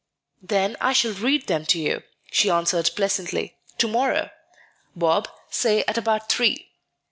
"Then 0.41 0.77
I 0.81 0.93
shall 0.93 1.13
read 1.13 1.45
them 1.45 1.63
to 1.67 1.79
you," 1.79 2.01
she 2.31 2.49
answered 2.49 2.89
pleasantly, 2.95 3.59
"to 3.77 3.87
morrow, 3.87 4.31
Bob, 4.95 5.29
say 5.51 5.83
at 5.87 5.95
about 5.95 6.27
three." 6.27 6.71